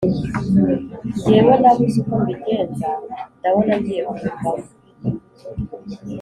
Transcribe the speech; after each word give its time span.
ngewe 1.27 1.53
nabuze 1.61 1.97
uko 2.01 2.15
mbigenza 2.21 2.89
ndabona 3.37 3.73
ngiye 3.79 4.01
kubivamo 4.07 4.65